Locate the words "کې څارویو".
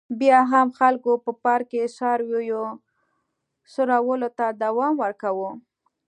1.71-2.63